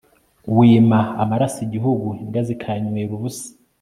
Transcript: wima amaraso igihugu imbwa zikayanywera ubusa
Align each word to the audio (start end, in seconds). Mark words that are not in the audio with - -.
wima 0.57 0.99
amaraso 1.23 1.57
igihugu 1.67 2.07
imbwa 2.21 2.41
zikayanywera 2.47 3.11
ubusa 3.17 3.47